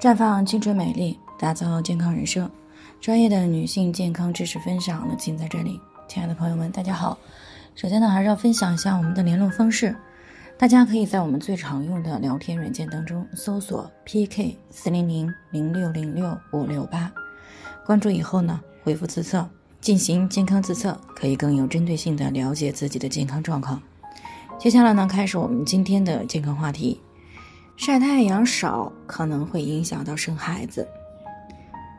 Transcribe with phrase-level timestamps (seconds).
[0.00, 2.50] 绽放青春美丽，打造健康人生。
[3.02, 5.78] 专业的女性健康知识分享呢，尽在这里。
[6.08, 7.18] 亲爱的朋友们，大家好。
[7.74, 9.94] 首先呢，还是要分享一下我们的联络方式。
[10.56, 17.12] 大家可以在我们最常用的聊天软件当中搜索 PK 四零零零六零六五六八，
[17.84, 19.46] 关注以后呢，回复自测
[19.82, 23.78] 进行健康自测，可以更有针对性的了解自己的健康状况。
[24.58, 26.98] 接下来呢，开始我们今天的健康话题。
[27.82, 30.86] 晒太阳少可能会影响到生孩子。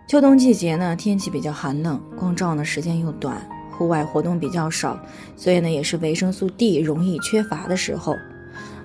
[0.07, 3.41] 秋冬季节呢，天气比较寒冷，光照呢时间又短，
[3.71, 4.95] 户外活动比较少，
[5.35, 8.15] 所以呢也是维生素 D 容易缺乏的时候。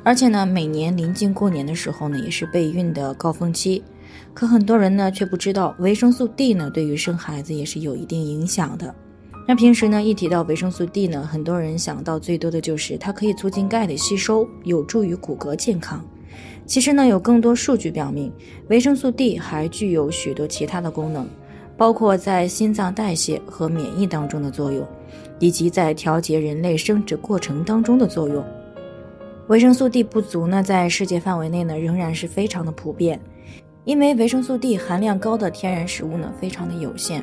[0.02, 3.84] 而且呢，每年临近过年的时候呢，也是备孕的高峰期。
[4.32, 8.94] 可很多人呢却不知道，维生素 D 呢对于生孩子也是有一定影响的。
[9.46, 16.02] 那平时呢一提到维生素 D 呢，很多人想到最多的就是它可以促进钙的吸收，有助于骨骼健康。
[16.64, 18.32] 其实呢，有更多数据表明，
[18.68, 21.26] 维生素 D 还具有许多其他的功能，
[21.76, 24.86] 包括在心脏代谢和免疫当中的作用，
[25.38, 28.44] 以及在调节人类生殖过程当中的作用。
[29.46, 33.20] 维生素 D 不足呢，在世界范围内呢，仍然是非常的普遍，
[33.84, 37.22] 因为维生素 D 含量高的天然食物呢，非常的有限。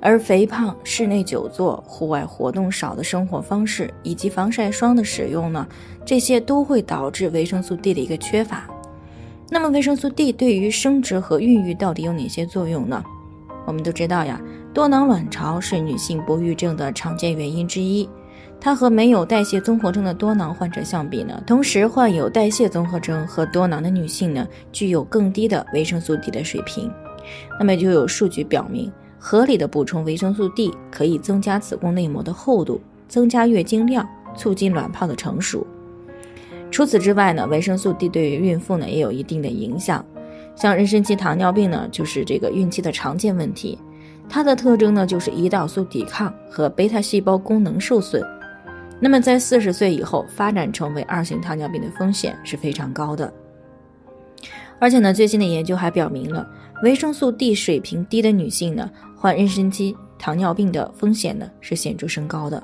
[0.00, 5.66] 而肥胖、室内久坐、户外活动少的生活方式，以及防晒霜的使用呢，
[6.04, 8.68] 这些都会导致维生素 D 的一个缺乏。
[9.50, 13.02] 那么，维生素 D 对于生殖和孕育到底有哪些作用呢？
[13.66, 14.40] 我们都知道呀，
[14.72, 18.08] 多囊卵巢是女性不育症的常见原因之一。
[18.60, 26.90] 它和没有代谢综合征的多囊患者相比呢，同时患有代谢综合征和多囊的女性呢，具有更低的维生素 D 的水平。
[27.58, 28.92] 那么，就有数据表明。
[29.18, 35.66] 合理的补充维生素 D 可以增加子宫内膜的厚度，增加月经量，促进卵泡的成熟。
[36.70, 40.04] 除此之外呢，维生素 D 对于孕妇呢也有一定的影响。
[40.54, 43.78] 像妊娠期糖尿病呢，就是这个孕期的常见问题。
[44.28, 48.22] 它的特征呢就是胰岛素抵抗和贝塔细胞功能受损。
[49.00, 53.32] 那么在四十岁以后发展成为二型糖尿病的风险是非常高的。
[54.80, 56.48] 而且呢，最新的研究还表明了
[56.82, 58.90] 维生素 D 水平低的女性呢。
[59.20, 62.62] 患妊娠期糖尿病的风险呢是显著升高的。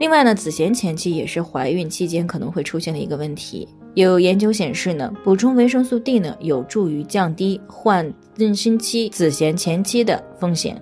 [0.00, 3.68] 另外呢，子痫前期也是怀孕期间可能会出现的一个问题。
[3.92, 10.80] 有研究显示呢，补充维生素 D 呢有助于降低患妊娠期子痫前期的风险。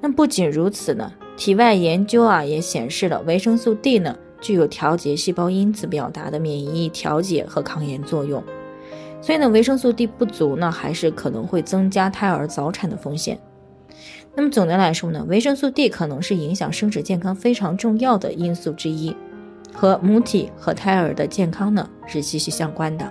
[0.00, 8.42] 那不仅如此呢，体外研究啊也显示了维生素 D 呢具有调节细胞因子表达的免疫调节和抗炎作用。
[9.24, 13.38] 所以呢，维生素 D 不足呢，还是可能会增加胎儿早产的风险。
[14.34, 19.16] 那么总的来说呢，维生素 D 可能是影响生殖健康非常重要的因素之一，
[19.72, 23.10] 和母体和胎儿的健康呢是息息相关的。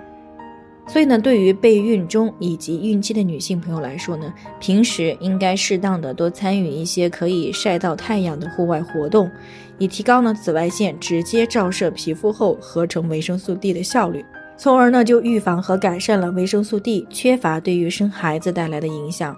[0.86, 9.32] 所以呢，对于备孕中以及孕期的女性朋友来说呢，平时应该适当的多参与一些可以晒到太阳的户外活动，
[9.80, 14.24] 以提高呢紫外线直接照射皮肤后合成维生素 D 的效率，
[14.56, 19.36] 从而呢就预防和改善了维生素 D 缺乏对于生孩子带来的影响。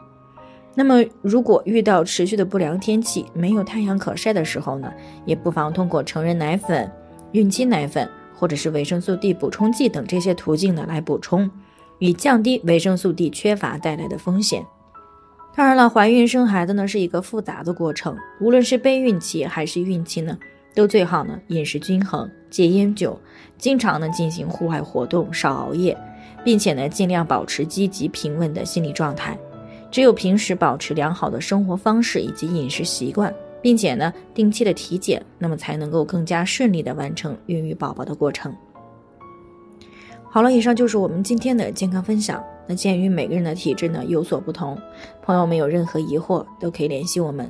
[0.75, 4.91] 那么，如果遇到持续的不良天气，没有太阳可晒的时候呢，
[5.25, 6.91] 也不妨通过成人奶粉、
[7.31, 11.49] 孕期奶粉或者是维生素 D 补充剂等这些途径呢来补充，
[11.99, 14.65] 以降低维生素 D 缺乏带来的风险。
[15.55, 20.37] 当然了，怀孕生孩子呢是一个复杂的过程，无论是备孕期还是孕期呢，
[20.75, 23.17] 都最好呢饮食均衡、戒烟酒，
[23.57, 25.97] 经常呢进行户外活动、少熬夜，
[26.43, 29.35] 并且呢尽量保持积极平稳的心理状态。
[29.89, 38.53] 只有平时保持良好的生活方式以及饮食习惯，并且呢定期的体检，那么才能够更加顺利的完成孕育宝宝的过程。
[40.29, 42.43] 好了，以上就是我们今天的健康分享。
[42.67, 44.77] 那鉴于每个人的体质呢有所不同，
[45.21, 47.49] 朋友们有任何疑惑都可以联系我们，